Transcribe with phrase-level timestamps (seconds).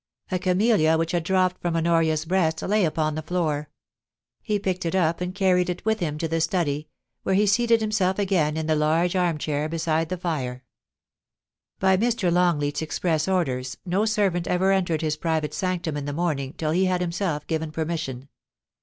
[0.31, 3.69] A cameUia which had dropped from Honoria's breast lay upon the floor.
[4.41, 6.87] He picked it up and carried it with him to the study,
[7.21, 10.63] where he seated himself again in the large arm chair beside the fire.
[10.71, 12.33] 4e «*««* By Mr.
[12.33, 16.85] Longleat's express orders, no servant ever entered his private sanctum in the morning till he
[16.85, 18.27] had himself given permission.